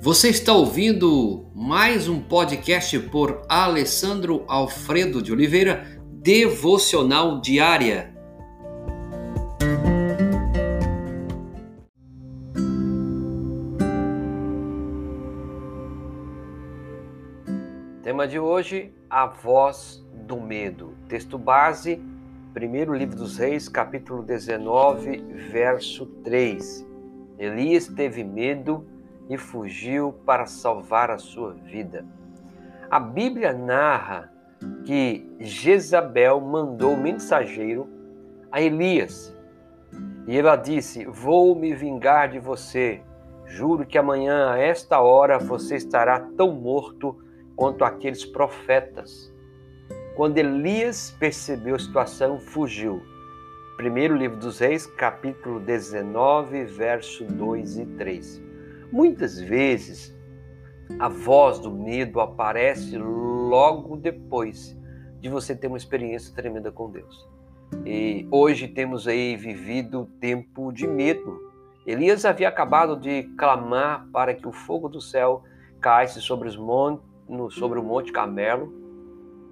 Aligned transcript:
Você 0.00 0.28
está 0.28 0.52
ouvindo 0.52 1.50
mais 1.52 2.08
um 2.08 2.20
podcast 2.22 2.96
por 3.10 3.42
Alessandro 3.48 4.44
Alfredo 4.46 5.20
de 5.20 5.32
Oliveira, 5.32 6.00
Devocional 6.22 7.40
Diária. 7.40 8.14
Tema 18.04 18.28
de 18.28 18.38
hoje: 18.38 18.92
A 19.10 19.26
Voz 19.26 20.06
do 20.28 20.40
Medo. 20.40 20.94
Texto 21.08 21.36
base, 21.36 22.00
primeiro 22.54 22.94
livro 22.94 23.16
dos 23.16 23.36
Reis, 23.36 23.68
capítulo 23.68 24.22
19, 24.22 25.24
verso 25.50 26.06
3. 26.22 26.86
Elias 27.36 27.88
teve 27.88 28.22
medo 28.22 28.86
e 29.28 29.36
fugiu 29.36 30.12
para 30.24 30.46
salvar 30.46 31.10
a 31.10 31.18
sua 31.18 31.52
vida. 31.52 32.04
A 32.90 32.98
Bíblia 32.98 33.52
narra 33.52 34.32
que 34.84 35.30
Jezabel 35.38 36.40
mandou 36.40 36.96
mensageiro 36.96 37.88
a 38.50 38.60
Elias 38.60 39.36
e 40.26 40.36
ela 40.36 40.56
disse: 40.56 41.04
Vou 41.06 41.54
me 41.54 41.74
vingar 41.74 42.28
de 42.28 42.38
você. 42.38 43.00
Juro 43.46 43.86
que 43.86 43.96
amanhã, 43.96 44.50
a 44.50 44.58
esta 44.58 45.00
hora, 45.00 45.38
você 45.38 45.76
estará 45.76 46.20
tão 46.36 46.52
morto 46.52 47.16
quanto 47.56 47.82
aqueles 47.82 48.26
profetas. 48.26 49.34
Quando 50.14 50.36
Elias 50.36 51.16
percebeu 51.18 51.76
a 51.76 51.78
situação, 51.78 52.38
fugiu. 52.38 53.02
Primeiro 53.78 54.16
livro 54.16 54.36
dos 54.36 54.58
Reis, 54.58 54.86
capítulo 54.86 55.60
19, 55.60 56.64
verso 56.64 57.24
2 57.24 57.78
e 57.78 57.86
3. 57.86 58.47
Muitas 58.90 59.38
vezes 59.38 60.16
a 60.98 61.08
voz 61.08 61.58
do 61.58 61.70
medo 61.70 62.20
aparece 62.20 62.96
logo 62.96 63.96
depois 63.96 64.76
de 65.20 65.28
você 65.28 65.54
ter 65.54 65.66
uma 65.66 65.76
experiência 65.76 66.34
tremenda 66.34 66.72
com 66.72 66.90
Deus. 66.90 67.28
E 67.84 68.26
hoje 68.30 68.66
temos 68.66 69.06
aí 69.06 69.36
vivido 69.36 70.06
tempo 70.20 70.72
de 70.72 70.86
medo. 70.86 71.38
Elias 71.86 72.24
havia 72.24 72.48
acabado 72.48 72.98
de 72.98 73.24
clamar 73.36 74.06
para 74.10 74.34
que 74.34 74.48
o 74.48 74.52
fogo 74.52 74.88
do 74.88 75.00
céu 75.00 75.42
caísse 75.80 76.20
sobre 76.20 76.48
sobre 77.50 77.78
o 77.78 77.82
Monte 77.82 78.10
Carmelo 78.10 78.72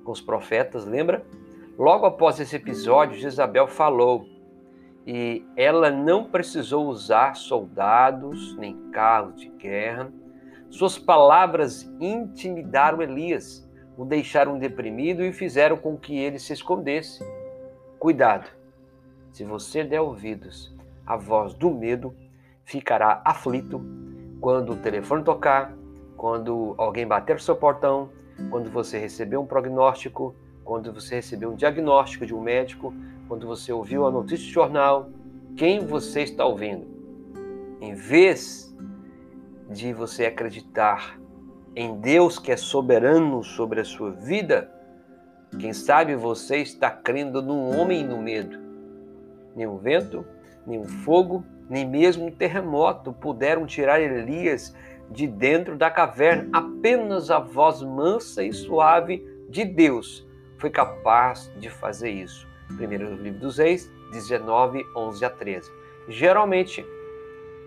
com 0.02 0.12
os 0.12 0.20
profetas, 0.20 0.86
lembra? 0.86 1.26
Logo 1.78 2.06
após 2.06 2.40
esse 2.40 2.56
episódio, 2.56 3.18
Jezabel 3.18 3.66
falou 3.66 4.26
e 5.06 5.46
ela 5.56 5.90
não 5.90 6.24
precisou 6.24 6.88
usar 6.88 7.36
soldados 7.36 8.56
nem 8.56 8.90
carros 8.90 9.40
de 9.40 9.48
guerra. 9.50 10.12
Suas 10.68 10.98
palavras 10.98 11.88
intimidaram 12.00 13.00
Elias, 13.00 13.66
o 13.96 14.04
deixaram 14.04 14.58
deprimido 14.58 15.22
e 15.22 15.32
fizeram 15.32 15.76
com 15.76 15.96
que 15.96 16.18
ele 16.18 16.40
se 16.40 16.52
escondesse. 16.52 17.24
Cuidado! 18.00 18.50
Se 19.32 19.44
você 19.44 19.84
der 19.84 20.00
ouvidos 20.00 20.74
à 21.06 21.16
voz 21.16 21.54
do 21.54 21.70
medo, 21.70 22.14
ficará 22.64 23.22
aflito 23.24 23.80
quando 24.40 24.72
o 24.72 24.76
telefone 24.76 25.22
tocar, 25.22 25.72
quando 26.16 26.74
alguém 26.76 27.06
bater 27.06 27.34
no 27.34 27.40
seu 27.40 27.54
portão, 27.54 28.10
quando 28.50 28.70
você 28.70 28.98
receber 28.98 29.36
um 29.36 29.46
prognóstico, 29.46 30.34
quando 30.66 30.92
você 30.92 31.14
receber 31.14 31.46
um 31.46 31.54
diagnóstico 31.54 32.26
de 32.26 32.34
um 32.34 32.40
médico, 32.40 32.92
quando 33.28 33.46
você 33.46 33.72
ouviu 33.72 34.04
a 34.04 34.10
notícia 34.10 34.44
de 34.44 34.52
jornal, 34.52 35.08
quem 35.56 35.86
você 35.86 36.22
está 36.22 36.44
ouvindo. 36.44 36.84
Em 37.80 37.94
vez 37.94 38.76
de 39.70 39.92
você 39.92 40.26
acreditar 40.26 41.18
em 41.74 42.00
Deus 42.00 42.38
que 42.38 42.50
é 42.50 42.56
soberano 42.56 43.44
sobre 43.44 43.80
a 43.80 43.84
sua 43.84 44.10
vida, 44.10 44.68
quem 45.58 45.72
sabe 45.72 46.16
você 46.16 46.56
está 46.56 46.90
crendo 46.90 47.40
num 47.40 47.78
homem 47.78 48.04
no 48.04 48.20
medo. 48.20 48.58
Nenhum 49.54 49.76
vento, 49.78 50.26
nenhum 50.66 50.84
fogo, 50.84 51.44
nem 51.70 51.88
mesmo 51.88 52.26
um 52.26 52.30
terremoto 52.30 53.12
puderam 53.12 53.66
tirar 53.66 54.00
Elias 54.00 54.74
de 55.12 55.28
dentro 55.28 55.76
da 55.76 55.90
caverna. 55.90 56.48
Apenas 56.52 57.30
a 57.30 57.38
voz 57.38 57.82
mansa 57.82 58.42
e 58.42 58.52
suave 58.52 59.24
de 59.48 59.64
Deus 59.64 60.25
foi 60.58 60.70
capaz 60.70 61.52
de 61.58 61.68
fazer 61.68 62.10
isso. 62.10 62.46
Primeiro 62.76 63.14
livro 63.14 63.40
dos 63.40 63.58
Reis, 63.58 63.90
19, 64.12 64.84
11 64.96 65.24
a 65.24 65.30
13. 65.30 65.70
Geralmente, 66.08 66.84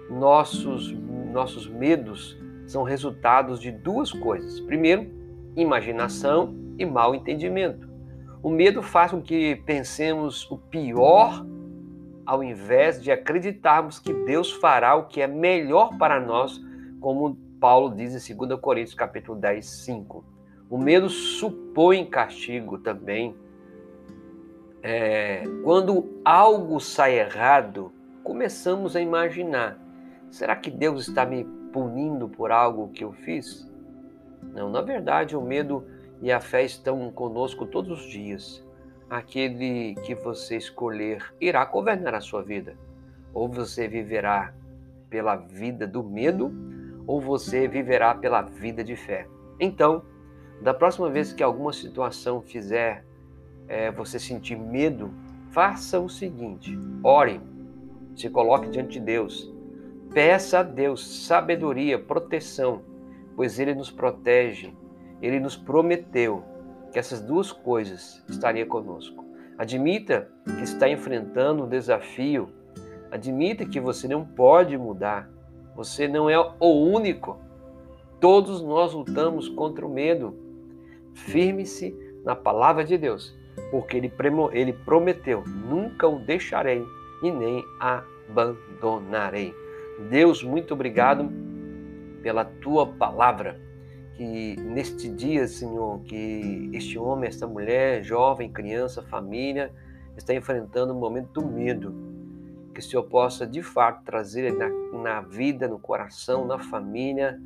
nossos, 0.10 0.92
nossos 1.32 1.68
medos 1.68 2.38
são 2.66 2.84
resultados 2.84 3.60
de 3.60 3.72
duas 3.72 4.12
coisas. 4.12 4.60
Primeiro, 4.60 5.10
imaginação 5.56 6.56
e 6.78 6.86
mau 6.86 7.16
entendimento. 7.16 7.88
O 8.42 8.50
medo 8.50 8.82
faz 8.82 9.12
com 9.12 9.22
que 9.22 9.56
pensemos 9.66 10.50
o 10.50 10.58
pior 10.58 11.46
ao 12.26 12.44
invés 12.44 13.02
de 13.02 13.12
acreditarmos 13.12 14.00
que 14.00 14.14
Deus 14.14 14.52
fará 14.52 14.96
o 14.96 15.08
que 15.08 15.20
é 15.20 15.28
melhor 15.28 15.98
para 15.98 16.20
nós 16.20 16.62
como 17.00 17.36
Paulo 17.60 17.96
diz 17.96 18.30
em 18.30 18.36
2 18.36 18.60
Coríntios 18.60 18.94
capítulo 18.94 19.40
10, 19.40 19.66
5. 19.66 20.39
O 20.70 20.78
medo 20.78 21.10
supõe 21.10 22.06
castigo 22.06 22.78
também. 22.78 23.36
É, 24.84 25.44
quando 25.64 26.22
algo 26.24 26.80
sai 26.80 27.20
errado, 27.20 27.92
começamos 28.24 28.96
a 28.96 29.02
imaginar: 29.02 29.80
será 30.30 30.56
que 30.56 30.70
Deus 30.70 31.08
está 31.08 31.26
me 31.26 31.44
punindo 31.74 32.30
por 32.30 32.52
algo 32.52 32.90
que 32.90 33.04
eu 33.04 33.12
fiz? 33.12 33.70
Não, 34.54 34.70
na 34.70 34.82
verdade, 34.82 35.36
o 35.36 35.42
medo 35.42 35.86
e 36.22 36.32
a 36.32 36.40
fé 36.40 36.64
estão 36.64 37.12
conosco 37.12 37.66
todos 37.66 38.06
os 38.06 38.12
dias. 38.12 38.64
Aquele 39.10 39.96
que 40.06 40.14
você 40.14 40.56
escolher 40.58 41.34
irá 41.42 41.66
governar 41.66 42.14
a 42.14 42.22
sua 42.22 42.44
vida. 42.44 42.78
Ou 43.34 43.50
você 43.50 43.88
viverá 43.88 44.54
pela 45.10 45.36
vida 45.36 45.88
do 45.88 46.04
medo, 46.04 46.54
ou 47.08 47.20
você 47.20 47.68
viverá 47.68 48.14
pela 48.14 48.44
vida 48.44 48.84
de 48.84 48.96
fé. 48.96 49.28
Então, 49.60 50.04
da 50.62 50.74
próxima 50.74 51.10
vez 51.10 51.32
que 51.32 51.44
alguma 51.44 51.72
situação 51.72 52.42
fizer 52.42 53.06
é, 53.68 53.92
você 53.92 54.20
sentir 54.20 54.58
medo, 54.58 55.12
faça 55.52 56.00
o 56.00 56.10
seguinte: 56.10 56.78
ore, 57.04 57.40
se 58.16 58.30
coloque 58.30 58.70
diante 58.70 58.94
de 58.94 59.00
Deus, 59.00 59.54
peça 60.14 60.60
a 60.60 60.64
Deus 60.64 61.26
sabedoria, 61.26 62.00
proteção, 62.00 62.82
pois 63.36 63.60
Ele 63.60 63.74
nos 63.76 63.92
protege, 63.92 64.74
Ele 65.22 65.40
nos 65.40 65.56
prometeu 65.56 66.44
que 66.92 67.00
essas 67.00 67.22
duas 67.22 67.52
coisas 67.52 68.24
estariam 68.28 68.68
conosco. 68.68 69.24
Admita 69.58 70.30
que 70.46 70.64
está 70.64 70.90
enfrentando 70.90 71.66
um 71.66 71.70
desafio, 71.70 72.50
admita 73.12 73.66
que 73.66 73.80
você 73.80 74.08
não 74.08 74.26
pode 74.26 74.78
mudar, 74.78 75.30
você 75.76 76.08
não 76.08 76.30
é 76.30 76.40
o 76.60 76.68
único. 76.68 77.38
Todos 78.20 78.62
nós 78.62 78.94
lutamos 78.94 79.48
contra 79.48 79.86
o 79.86 79.90
medo. 79.90 80.49
Firme-se 81.26 81.96
na 82.24 82.36
palavra 82.36 82.84
de 82.84 82.98
Deus, 82.98 83.36
porque 83.72 83.98
ele, 83.98 84.12
ele 84.52 84.74
prometeu: 84.74 85.44
nunca 85.46 86.08
o 86.08 86.20
deixarei 86.20 86.84
e 87.24 87.32
nem 87.32 87.64
abandonarei. 87.80 89.54
Deus, 90.10 90.44
muito 90.44 90.74
obrigado 90.74 91.30
pela 92.22 92.46
tua 92.46 92.88
palavra. 92.88 93.60
Que 94.16 94.58
neste 94.58 95.08
dia, 95.08 95.48
Senhor, 95.48 96.02
que 96.04 96.70
este 96.74 97.00
homem, 97.00 97.30
esta 97.30 97.48
mulher, 97.48 98.04
jovem, 98.04 98.52
criança, 98.52 99.02
família, 99.02 99.72
está 100.18 100.34
enfrentando 100.34 100.94
um 100.94 101.00
momento 101.00 101.40
do 101.40 101.48
medo 101.48 102.10
que 102.80 102.80
o 102.80 102.90
Senhor 102.90 103.04
possa 103.04 103.46
de 103.46 103.62
fato 103.62 104.04
trazer 104.04 104.54
na, 104.54 104.70
na 105.02 105.22
vida, 105.22 105.68
no 105.68 105.78
coração, 105.78 106.46
na 106.46 106.58
família, 106.60 107.40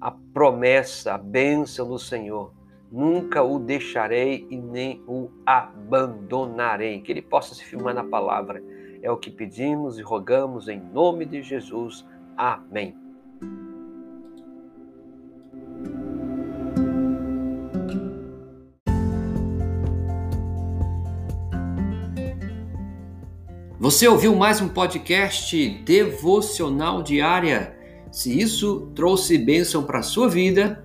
a 0.00 0.10
promessa, 0.10 1.14
a 1.14 1.18
bênção 1.18 1.88
do 1.88 1.98
Senhor. 1.98 2.52
Nunca 2.90 3.40
o 3.40 3.60
deixarei 3.60 4.48
e 4.50 4.56
nem 4.56 5.00
o 5.06 5.30
abandonarei. 5.46 7.00
Que 7.00 7.12
ele 7.12 7.22
possa 7.22 7.54
se 7.54 7.64
firmar 7.64 7.94
na 7.94 8.02
palavra. 8.02 8.60
É 9.00 9.10
o 9.10 9.16
que 9.16 9.30
pedimos 9.30 9.98
e 9.98 10.02
rogamos 10.02 10.66
em 10.66 10.80
nome 10.80 11.24
de 11.24 11.40
Jesus. 11.40 12.04
Amém. 12.36 12.96
Você 23.78 24.06
ouviu 24.06 24.34
mais 24.34 24.60
um 24.60 24.68
podcast 24.68 25.68
devocional 25.84 27.02
diária? 27.02 27.76
Se 28.12 28.38
isso 28.38 28.90
trouxe 28.94 29.38
bênção 29.38 29.84
para 29.84 30.00
a 30.00 30.02
sua 30.02 30.28
vida, 30.28 30.84